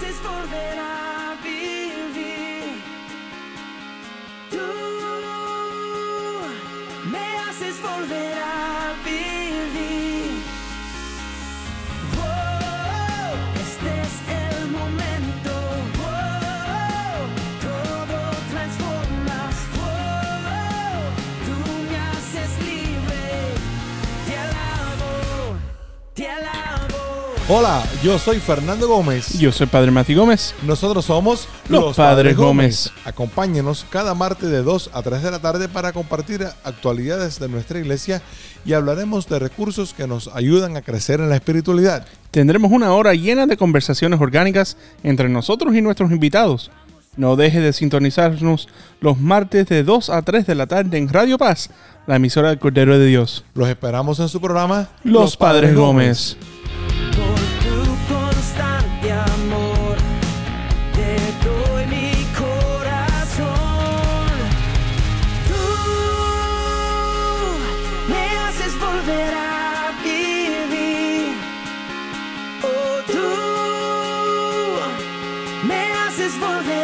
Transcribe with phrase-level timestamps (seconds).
[0.00, 2.82] gracias por ver a vivir.
[4.50, 4.58] Tú
[7.10, 9.33] me haces volver a vivir.
[27.46, 29.38] Hola, yo soy Fernando Gómez.
[29.38, 30.54] Yo soy Padre Mati Gómez.
[30.62, 32.90] Nosotros somos Los Padres Gómez.
[33.04, 37.78] Acompáñenos cada martes de 2 a 3 de la tarde para compartir actualidades de nuestra
[37.78, 38.22] iglesia
[38.64, 42.06] y hablaremos de recursos que nos ayudan a crecer en la espiritualidad.
[42.30, 46.70] Tendremos una hora llena de conversaciones orgánicas entre nosotros y nuestros invitados.
[47.18, 48.70] No deje de sintonizarnos
[49.02, 51.68] los martes de 2 a 3 de la tarde en Radio Paz,
[52.06, 53.44] la emisora del Cordero de Dios.
[53.54, 56.38] Los esperamos en su programa Los, Padres, Gómez.
[76.36, 76.83] Oh, tú me haces volver